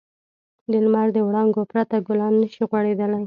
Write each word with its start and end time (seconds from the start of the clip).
د 0.71 0.73
لمر 0.83 1.07
د 1.13 1.17
وړانګو 1.27 1.61
پرته 1.71 1.95
ګلان 2.07 2.33
نه 2.41 2.47
شي 2.53 2.63
غوړېدلی. 2.69 3.19